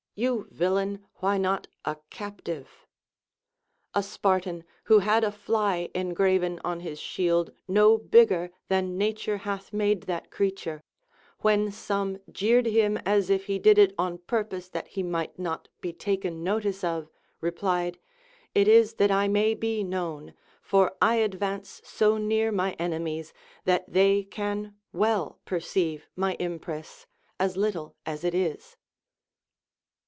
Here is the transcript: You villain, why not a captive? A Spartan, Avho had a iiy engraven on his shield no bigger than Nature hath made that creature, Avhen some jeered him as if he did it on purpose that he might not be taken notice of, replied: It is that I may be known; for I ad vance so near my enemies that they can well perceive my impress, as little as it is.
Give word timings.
You 0.13 0.49
villain, 0.51 1.05
why 1.15 1.37
not 1.37 1.67
a 1.85 1.95
captive? 2.09 2.85
A 3.95 4.03
Spartan, 4.03 4.65
Avho 4.89 5.01
had 5.01 5.23
a 5.23 5.31
iiy 5.31 5.89
engraven 5.95 6.59
on 6.65 6.81
his 6.81 6.99
shield 6.99 7.53
no 7.65 7.97
bigger 7.97 8.51
than 8.67 8.97
Nature 8.97 9.37
hath 9.37 9.71
made 9.71 10.03
that 10.03 10.29
creature, 10.29 10.83
Avhen 11.41 11.71
some 11.71 12.19
jeered 12.29 12.65
him 12.67 12.97
as 13.05 13.29
if 13.29 13.45
he 13.45 13.57
did 13.57 13.77
it 13.77 13.95
on 13.97 14.17
purpose 14.17 14.67
that 14.67 14.89
he 14.89 15.01
might 15.01 15.39
not 15.39 15.69
be 15.79 15.93
taken 15.93 16.43
notice 16.43 16.83
of, 16.83 17.09
replied: 17.39 17.97
It 18.53 18.67
is 18.67 18.95
that 18.95 19.11
I 19.11 19.29
may 19.29 19.53
be 19.55 19.81
known; 19.81 20.33
for 20.61 20.91
I 21.01 21.21
ad 21.21 21.35
vance 21.35 21.81
so 21.85 22.17
near 22.17 22.51
my 22.51 22.73
enemies 22.73 23.31
that 23.63 23.91
they 23.91 24.25
can 24.25 24.75
well 24.91 25.39
perceive 25.45 26.09
my 26.17 26.35
impress, 26.37 27.07
as 27.39 27.55
little 27.55 27.95
as 28.05 28.25
it 28.25 28.35
is. 28.35 28.75